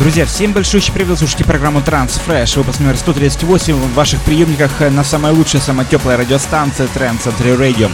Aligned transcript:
Друзья, 0.00 0.26
всем 0.26 0.52
большой 0.52 0.82
привет, 0.92 1.18
слушайте 1.18 1.44
программу 1.44 1.78
Transfresh, 1.78 2.58
выпуск 2.58 2.80
номер 2.80 2.96
138 2.96 3.74
в 3.74 3.94
ваших 3.94 4.20
приемниках 4.22 4.80
на 4.80 5.04
самая 5.04 5.32
лучшая, 5.32 5.62
самая 5.62 5.86
теплая 5.86 6.16
радиостанция 6.16 6.88
Trend 6.88 7.22
Century 7.22 7.56
Radio. 7.56 7.90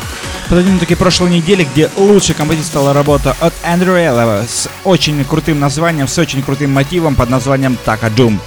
Подойдем 0.49 0.79
таки 0.79 0.95
прошлой 0.95 1.31
неделе, 1.31 1.69
где 1.71 1.91
лучшей 1.99 2.35
композицией 2.35 2.71
стала 2.71 2.95
работа 2.95 3.37
от 3.39 3.53
Эндрю 3.63 3.93
Эллова 3.97 4.45
с 4.49 4.69
очень 4.85 5.23
крутым 5.25 5.61
названием, 5.61 6.09
с 6.09 6.17
очень 6.17 6.43
крутым 6.43 6.73
мотивом 6.73 7.15
под 7.15 7.29
названием 7.29 7.77
Така 7.85 8.09
Doom. 8.09 8.41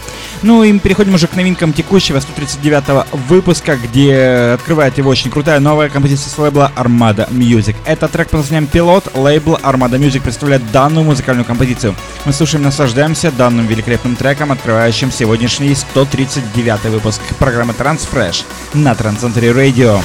Ну 0.43 0.63
и 0.63 0.77
переходим 0.77 1.13
уже 1.13 1.27
к 1.27 1.35
новинкам 1.35 1.71
текущего 1.71 2.19
139 2.19 3.05
выпуска, 3.29 3.77
где 3.77 4.51
открывает 4.55 4.97
его 4.97 5.09
очень 5.09 5.31
крутая 5.31 5.61
новая 5.61 5.89
композиция 5.89 6.29
с 6.29 6.37
лейбла 6.37 6.69
Armada 6.75 7.29
Music. 7.29 7.75
Это 7.85 8.09
трек 8.09 8.29
под 8.29 8.41
названием 8.41 8.67
Пилот. 8.67 9.15
Лейбл 9.15 9.55
Armada 9.63 9.97
Music 9.97 10.21
представляет 10.21 10.69
данную 10.71 11.05
музыкальную 11.05 11.45
композицию. 11.45 11.95
Мы 12.25 12.33
слушаем, 12.33 12.63
наслаждаемся 12.63 13.31
данным 13.31 13.67
великолепным 13.67 14.17
треком, 14.17 14.51
открывающим 14.51 15.13
сегодняшний 15.13 15.73
139 15.75 16.83
выпуск 16.91 17.21
программы 17.39 17.73
Transfresh 17.73 18.43
на 18.73 18.91
Transcentry 18.91 19.53
Radio. 19.53 20.01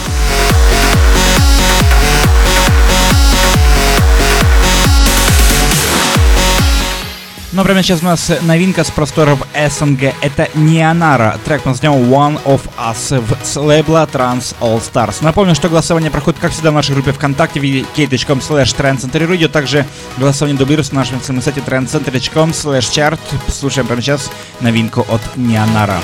Но 7.58 7.64
прямо 7.64 7.82
сейчас 7.82 8.02
у 8.02 8.04
нас 8.04 8.30
новинка 8.42 8.84
с 8.84 8.90
просторов 8.92 9.40
СНГ. 9.52 10.14
Это 10.22 10.48
Нионара. 10.54 11.36
Трек 11.44 11.62
под 11.62 11.72
названием 11.72 12.08
One 12.08 12.40
of 12.44 12.60
Us 12.78 13.20
с 13.42 13.56
лейбла 13.56 14.08
Trans 14.12 14.54
All 14.60 14.80
Stars. 14.80 15.16
Напомню, 15.22 15.56
что 15.56 15.68
голосование 15.68 16.08
проходит, 16.08 16.38
как 16.38 16.52
всегда, 16.52 16.70
в 16.70 16.74
нашей 16.74 16.94
группе 16.94 17.10
ВКонтакте 17.10 17.58
wiki.com 17.58 18.38
slash 18.38 18.76
trendcenterradio. 18.76 19.48
Также 19.48 19.84
голосование 20.18 20.56
дублируется 20.56 20.94
на 20.94 21.00
нашем 21.00 21.20
сайте 21.42 21.60
trendcenter.com 21.60 22.50
slash 22.50 22.92
chart. 22.92 23.18
Слушаем 23.48 23.88
прямо 23.88 24.02
сейчас 24.02 24.30
новинку 24.60 25.04
от 25.08 25.20
Нионара. 25.34 25.98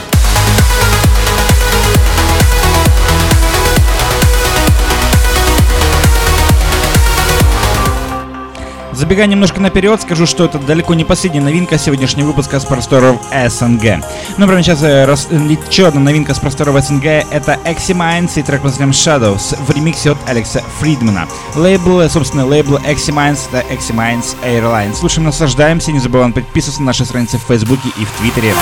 Забегая 8.95 9.27
немножко 9.27 9.61
наперед, 9.61 10.01
скажу, 10.01 10.25
что 10.25 10.45
это 10.45 10.59
далеко 10.59 10.95
не 10.95 11.05
последняя 11.05 11.41
новинка 11.41 11.79
сегодняшнего 11.79 12.29
выпуска 12.29 12.61
с 12.61 12.65
просторов 12.65 13.21
СНГ. 13.49 14.05
Ну, 14.39 14.47
прямо 14.47 14.63
сейчас 14.63 14.83
э, 14.83 15.05
рас... 15.05 15.29
еще 15.31 15.89
одна 15.89 16.01
новинка 16.01 16.33
с 16.33 16.39
просторов 16.39 16.81
СНГ— 16.83 17.05
это 17.31 17.59
Eximines 17.65 18.33
и 18.37 18.43
трек 18.43 18.63
под 18.63 18.71
названием 18.71 18.93
Shadows 18.93 19.57
в 19.65 19.71
ремиксе 19.71 20.13
от 20.13 20.19
Алекса 20.29 20.63
Фридмана. 20.79 21.27
Лейбл, 21.57 22.01
э, 22.01 22.09
собственно, 22.09 22.47
лейбл 22.47 22.77
Eximines— 22.77 23.41
это 23.53 23.67
Eximines 23.73 24.37
Airlines. 24.45 24.95
Слушаем, 24.95 25.27
наслаждаемся, 25.27 25.91
не 25.91 25.99
забываем 25.99 26.33
подписываться 26.33 26.81
на 26.81 26.87
наши 26.87 27.05
страницы 27.05 27.39
в 27.39 27.43
Фейсбуке 27.43 27.89
и 27.99 28.05
в 28.05 28.11
Твиттере. 28.13 28.55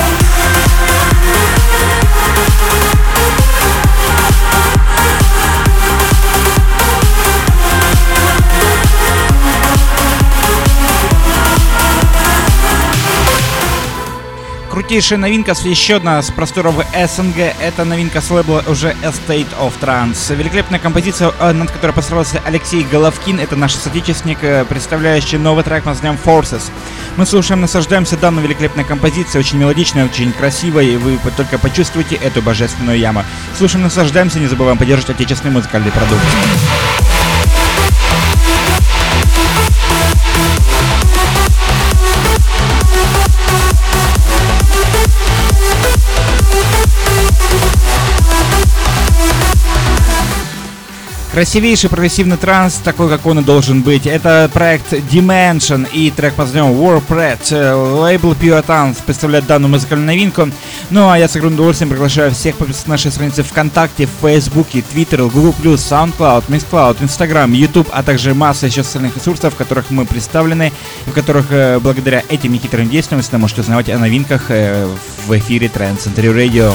Крутейшая 14.92 15.18
новинка, 15.20 15.54
еще 15.64 15.96
одна 15.96 16.20
с 16.20 16.30
просторов 16.30 16.74
СНГ. 16.92 17.38
Это 17.62 17.86
новинка 17.86 18.20
с 18.20 18.30
лейбла 18.30 18.62
уже 18.68 18.94
A 19.02 19.08
State 19.08 19.48
of 19.58 19.72
Trance. 19.80 20.36
Великолепная 20.36 20.78
композиция, 20.78 21.32
э, 21.40 21.52
над 21.52 21.70
которой 21.70 21.92
постарался 21.92 22.42
Алексей 22.44 22.82
Головкин. 22.82 23.40
Это 23.40 23.56
наш 23.56 23.72
соотечественник, 23.72 24.44
э, 24.44 24.66
представляющий 24.66 25.38
новый 25.38 25.64
трек 25.64 25.84
под 25.84 25.94
названием 25.94 26.20
Forces. 26.22 26.70
Мы 27.16 27.24
слушаем, 27.24 27.62
наслаждаемся 27.62 28.18
данной 28.18 28.42
великолепной 28.42 28.84
композицией. 28.84 29.40
Очень 29.40 29.60
мелодичная, 29.60 30.04
очень 30.04 30.30
красивая. 30.30 30.84
И 30.84 30.96
вы 30.98 31.18
только 31.38 31.58
почувствуете 31.58 32.16
эту 32.16 32.42
божественную 32.42 32.98
яму. 32.98 33.24
Слушаем, 33.56 33.84
наслаждаемся. 33.84 34.40
Не 34.40 34.46
забываем 34.46 34.76
поддерживать 34.76 35.16
отечественный 35.16 35.54
музыкальный 35.54 35.90
продукт. 35.90 36.20
Красивейший 51.32 51.88
прогрессивный 51.88 52.36
транс, 52.36 52.74
такой, 52.74 53.08
как 53.08 53.24
он 53.24 53.38
и 53.38 53.42
должен 53.42 53.80
быть. 53.80 54.06
Это 54.06 54.50
проект 54.52 54.92
Dimension 54.92 55.88
и 55.90 56.10
трек 56.10 56.34
под 56.34 56.52
названием 56.52 56.78
Warpred. 56.78 58.00
Лейбл 58.02 58.32
Pure 58.32 58.62
Trans 58.66 58.98
представляет 59.02 59.46
данную 59.46 59.70
музыкальную 59.70 60.06
новинку. 60.06 60.50
Ну 60.90 61.08
а 61.08 61.18
я 61.18 61.28
с 61.28 61.34
огромным 61.34 61.54
удовольствием 61.54 61.88
приглашаю 61.88 62.32
всех 62.32 62.56
подписаться 62.56 62.88
на 62.88 62.94
наши 62.94 63.10
страницы 63.10 63.42
ВКонтакте, 63.44 64.06
Фейсбуке, 64.20 64.82
Твиттер, 64.82 65.22
Google+, 65.22 65.52
SoundCloud, 65.76 66.44
Mixcloud, 66.48 67.02
Instagram, 67.02 67.52
YouTube, 67.52 67.88
а 67.92 68.02
также 68.02 68.34
масса 68.34 68.66
еще 68.66 68.84
социальных 68.84 69.16
ресурсов, 69.16 69.54
в 69.54 69.56
которых 69.56 69.90
мы 69.90 70.04
представлены, 70.04 70.70
в 71.06 71.12
которых 71.12 71.46
э, 71.48 71.78
благодаря 71.78 72.22
этим 72.28 72.52
нехитрым 72.52 72.90
действиям 72.90 73.20
вы 73.20 73.22
всегда 73.22 73.38
можете 73.38 73.62
узнавать 73.62 73.88
о 73.88 73.98
новинках 73.98 74.50
э, 74.50 74.86
в 75.26 75.38
эфире 75.38 75.68
Trend 75.68 75.96
Century 75.98 76.34
Radio. 76.34 76.74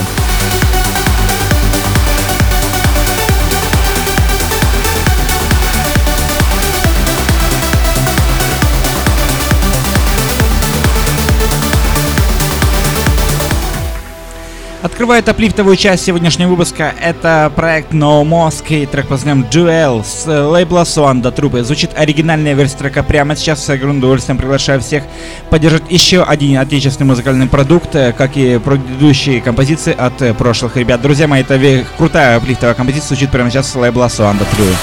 Открывает 14.84 15.28
аплифтовую 15.28 15.76
часть 15.76 16.06
сегодняшнего 16.06 16.50
выпуска. 16.50 16.94
Это 17.02 17.52
проект 17.56 17.94
No 17.94 18.24
Mosque 18.24 18.86
трек 18.86 19.08
под 19.08 19.26
названием 19.26 19.48
Duel 19.50 20.06
с 20.06 20.28
лейбла 20.28 20.82
Swan 20.82 21.22
до 21.22 21.32
трупы. 21.32 21.64
Звучит 21.64 21.92
оригинальная 21.96 22.54
версия 22.54 22.78
трека 22.78 23.02
прямо 23.02 23.36
сейчас. 23.36 23.66
С 23.66 23.70
огромным 23.72 23.98
удовольствием 23.98 24.38
приглашаю 24.38 24.80
всех 24.80 25.04
поддержать 25.50 25.84
еще 25.90 26.22
один 26.22 26.60
отечественный 26.60 27.08
музыкальный 27.08 27.48
продукт, 27.48 27.96
э, 27.96 28.14
как 28.14 28.38
и 28.38 28.60
предыдущие 28.60 29.42
композиции 29.42 29.96
от 29.98 30.22
э, 30.22 30.36
прошлых 30.36 30.78
ребят. 30.78 31.02
Друзья 31.02 31.28
мои, 31.28 31.42
это 31.42 31.60
крутая 31.98 32.38
аплифтовая 32.38 32.76
композиция 32.76 33.08
звучит 33.08 33.32
прямо 33.32 33.50
сейчас 33.50 33.72
с 33.72 33.76
лейбла 33.76 34.06
Swan 34.06 34.38
до 34.38 34.46
трупы. 34.46 34.76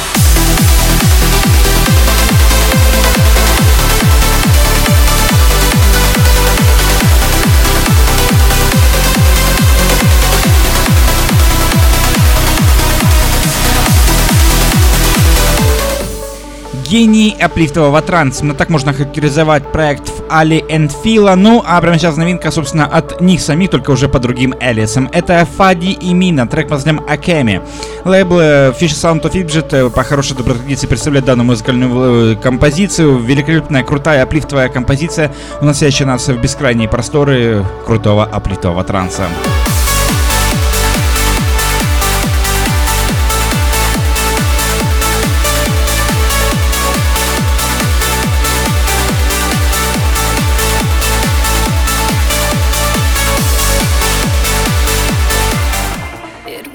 Гений 16.88 17.36
аплифтового 17.40 18.00
транса. 18.02 18.40
Именно 18.40 18.54
так 18.54 18.70
можно 18.70 18.92
характеризовать 18.92 19.72
проект 19.72 20.08
в 20.08 20.24
Али 20.28 20.64
Энфила. 20.68 21.34
Ну, 21.34 21.62
а 21.66 21.80
прямо 21.80 21.98
сейчас 21.98 22.16
новинка, 22.16 22.50
собственно, 22.50 22.86
от 22.86 23.20
них 23.20 23.40
самих, 23.40 23.70
только 23.70 23.90
уже 23.90 24.08
по 24.08 24.18
другим 24.18 24.54
Элисам. 24.60 25.08
Это 25.12 25.46
Фади 25.56 25.90
и 25.90 26.14
Мина, 26.14 26.46
трек 26.46 26.68
под 26.68 26.78
названием 26.78 27.04
Акеми. 27.08 27.60
Лейбл 28.04 28.38
э, 28.40 28.72
Fish 28.78 28.94
Sound 28.94 29.22
of 29.22 29.32
Ibjet 29.32 29.68
э, 29.72 29.90
по 29.90 30.04
хорошей 30.04 30.36
доброй 30.36 30.56
традиции 30.56 30.86
представляет 30.86 31.24
данную 31.24 31.46
музыкальную 31.46 32.32
э, 32.32 32.36
композицию. 32.36 33.18
Великолепная, 33.18 33.82
крутая 33.82 34.22
аплифтовая 34.22 34.68
композиция, 34.68 35.32
уносящая 35.60 36.06
нас 36.08 36.28
в 36.28 36.40
бескрайние 36.40 36.88
просторы 36.88 37.64
крутого 37.86 38.24
аплифтового 38.24 38.84
транса. 38.84 39.24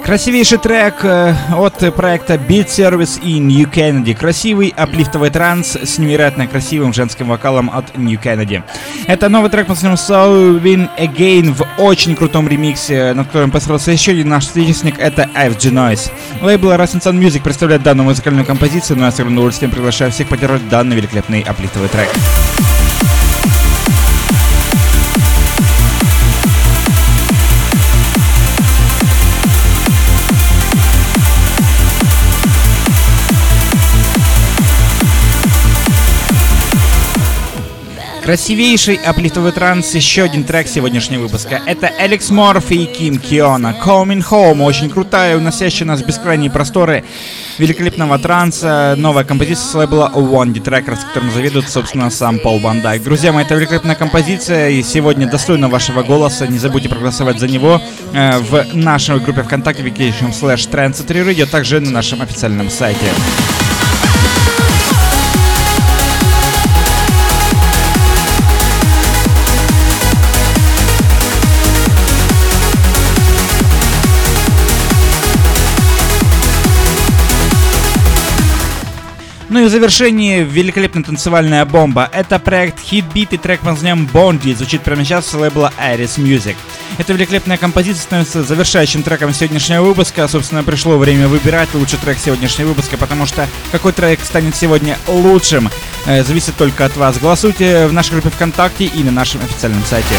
Красивейший 0.10 0.58
трек 0.58 1.06
э, 1.06 1.36
от 1.56 1.94
проекта 1.94 2.34
Beat 2.34 2.66
Service 2.66 3.22
и 3.22 3.40
New 3.40 3.72
Kennedy. 3.72 4.16
Красивый 4.16 4.74
аплифтовый 4.76 5.30
транс 5.30 5.76
с 5.76 6.00
невероятно 6.00 6.48
красивым 6.48 6.94
женским 6.94 7.28
вокалом 7.28 7.70
от 7.70 7.96
New 7.96 8.20
Kennedy. 8.20 8.64
Это 9.06 9.30
новый 9.30 9.52
трек 9.52 9.68
под 9.68 9.80
названием 9.84 10.00
So 10.00 10.64
Win 10.64 10.90
Again 10.98 11.54
в 11.54 11.64
очень 11.80 12.16
крутом 12.16 12.48
ремиксе, 12.48 13.14
над 13.14 13.28
которым 13.28 13.52
постарался 13.52 13.92
еще 13.92 14.14
один 14.14 14.30
наш 14.30 14.48
соотечественник, 14.48 14.98
это 14.98 15.30
FG 15.36 15.72
Noise. 15.72 16.12
Лейбл 16.42 16.72
Rust 16.72 17.00
Sun 17.00 17.20
Music 17.20 17.44
представляет 17.44 17.84
данную 17.84 18.06
музыкальную 18.06 18.48
композицию, 18.48 18.98
но 18.98 19.06
я 19.06 19.12
с 19.12 19.20
огромным 19.20 19.38
удовольствием 19.38 19.70
приглашаю 19.70 20.10
всех 20.12 20.28
поддержать 20.28 20.68
данный 20.70 20.96
великолепный 20.96 21.42
аплифтовый 21.42 21.88
трек. 21.88 22.10
Красивейший 38.30 38.98
аплифтовый 38.98 39.52
транс, 39.52 39.96
еще 39.96 40.22
один 40.22 40.44
трек 40.44 40.68
сегодняшнего 40.68 41.24
выпуска. 41.24 41.64
Это 41.66 41.88
Алекс 41.88 42.30
Морфи 42.30 42.74
и 42.74 42.86
Ким 42.86 43.18
Киона. 43.18 43.76
Coming 43.84 44.24
Home, 44.30 44.64
очень 44.66 44.92
крутая, 44.92 45.36
уносящая 45.36 45.88
нас 45.88 46.02
в 46.02 46.06
бескрайние 46.06 46.52
просторы 46.52 47.04
великолепного 47.58 48.20
транса. 48.20 48.94
Новая 49.00 49.24
композиция 49.24 49.66
с 49.66 49.74
лейбла 49.74 50.12
One 50.14 50.54
Records, 50.54 51.08
которым 51.08 51.32
заведует, 51.32 51.68
собственно, 51.68 52.12
сам 52.12 52.38
Пол 52.38 52.60
Ван 52.60 52.82
Дайк. 52.82 53.02
Друзья 53.02 53.32
мои, 53.32 53.46
это 53.46 53.56
великолепная 53.56 53.96
композиция, 53.96 54.70
и 54.70 54.84
сегодня 54.84 55.28
достойна 55.28 55.68
вашего 55.68 56.04
голоса. 56.04 56.46
Не 56.46 56.60
забудьте 56.60 56.88
проголосовать 56.88 57.40
за 57.40 57.48
него 57.48 57.82
э, 58.14 58.38
в 58.38 58.76
нашей 58.76 59.20
группе 59.20 59.42
ВКонтакте, 59.42 59.82
wiki.com 59.82 60.30
slash 60.30 60.70
trends 60.70 61.04
radio, 61.08 61.48
также 61.48 61.80
на 61.80 61.90
нашем 61.90 62.22
официальном 62.22 62.70
сайте. 62.70 63.08
Ну 79.50 79.62
и 79.62 79.66
в 79.66 79.70
завершении 79.70 80.44
великолепная 80.44 81.04
танцевальная 81.04 81.66
бомба. 81.66 82.08
Это 82.14 82.38
проект 82.38 82.80
Hit 82.80 83.12
Beat 83.12 83.30
и 83.32 83.38
трек 83.38 83.62
под 83.62 83.72
названием 83.72 84.08
Bondi 84.14 84.56
звучит 84.56 84.82
прямо 84.84 85.04
сейчас 85.04 85.26
с 85.26 85.34
лейбла 85.34 85.74
Iris 85.80 86.18
Music. 86.18 86.56
Эта 87.00 87.14
великолепная 87.14 87.58
композиция 87.58 88.02
становится 88.02 88.44
завершающим 88.44 89.02
треком 89.02 89.34
сегодняшнего 89.34 89.84
выпуска. 89.84 90.28
Собственно, 90.28 90.64
пришло 90.64 91.00
время 91.00 91.28
выбирать 91.28 91.74
лучший 91.74 91.98
трек 91.98 92.20
сегодняшнего 92.20 92.70
выпуска, 92.70 92.98
потому 92.98 93.26
что 93.26 93.48
какой 93.72 93.92
трек 93.92 94.20
станет 94.24 94.56
сегодня 94.56 95.00
лучшим, 95.08 95.70
э, 96.06 96.24
зависит 96.24 96.56
только 96.56 96.86
от 96.86 96.96
вас. 96.96 97.18
Голосуйте 97.18 97.88
в 97.88 97.94
нашей 97.94 98.12
группе 98.12 98.30
ВКонтакте 98.30 98.86
и 98.86 99.04
на 99.04 99.12
нашем 99.12 99.42
официальном 99.42 99.84
сайте. 99.86 100.14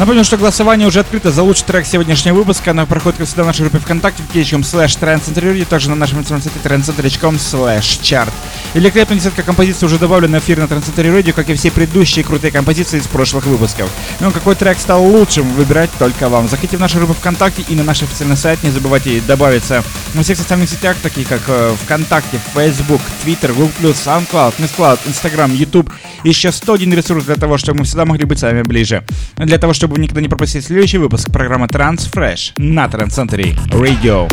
Напомню, 0.00 0.24
что 0.24 0.38
голосование 0.38 0.88
уже 0.88 1.00
открыто 1.00 1.30
за 1.30 1.42
лучший 1.42 1.66
трек 1.66 1.84
сегодняшнего 1.84 2.36
выпуска. 2.36 2.70
Оно 2.70 2.86
проходит, 2.86 3.18
как 3.18 3.26
всегда, 3.26 3.42
в 3.42 3.48
нашей 3.48 3.68
группе 3.68 3.80
ВКонтакте, 3.80 4.22
в 4.22 4.34
kcom 4.34 4.62
slash 4.62 4.98
trendcenter, 4.98 5.62
также 5.66 5.90
на 5.90 5.94
нашем 5.94 6.20
информационном 6.20 6.42
сайте 6.42 6.58
trendcenter.com 6.66 7.34
slash 7.34 8.00
chart. 8.00 8.30
Великолепная 8.72 9.18
десятка 9.18 9.42
композиций 9.42 9.84
уже 9.84 9.98
добавлена 9.98 10.40
в 10.40 10.42
эфир 10.42 10.56
на 10.56 10.64
Trendcenter 10.64 11.04
Radio, 11.14 11.34
как 11.34 11.50
и 11.50 11.54
все 11.54 11.70
предыдущие 11.70 12.24
крутые 12.24 12.50
композиции 12.50 12.98
из 12.98 13.06
прошлых 13.08 13.44
выпусков. 13.44 13.90
Ну, 14.20 14.30
какой 14.30 14.54
трек 14.54 14.78
стал 14.78 15.04
лучшим, 15.04 15.52
выбирать 15.52 15.90
только 15.98 16.30
вам. 16.30 16.48
Заходите 16.48 16.78
в 16.78 16.80
нашу 16.80 16.96
группу 16.96 17.12
ВКонтакте 17.12 17.62
и 17.68 17.74
на 17.74 17.84
наш 17.84 18.02
официальный 18.02 18.38
сайт. 18.38 18.62
Не 18.62 18.70
забывайте 18.70 19.20
добавиться 19.28 19.84
на 20.14 20.22
всех 20.22 20.38
социальных 20.38 20.70
сетях, 20.70 20.96
таких 21.02 21.28
как 21.28 21.42
э, 21.46 21.74
ВКонтакте, 21.84 22.40
Facebook, 22.54 23.02
Twitter, 23.22 23.52
Google+, 23.52 23.90
SoundCloud, 23.90 24.54
MissCloud, 24.56 25.00
Instagram, 25.08 25.52
YouTube. 25.52 25.92
Еще 26.24 26.52
101 26.52 26.94
ресурс 26.94 27.24
для 27.24 27.36
того, 27.36 27.58
чтобы 27.58 27.80
мы 27.80 27.84
всегда 27.84 28.06
могли 28.06 28.24
быть 28.24 28.38
с 28.38 28.42
вами 28.42 28.62
ближе. 28.62 29.04
Для 29.36 29.58
того, 29.58 29.74
чтобы 29.74 29.89
чтобы 29.90 30.02
никогда 30.02 30.20
не 30.20 30.28
пропустили 30.28 30.62
следующий 30.62 30.98
выпуск 30.98 31.32
программы 31.32 31.66
Transfresh 31.66 32.52
на 32.58 32.88
Трансцентре 32.88 33.56
Radio. 33.70 34.30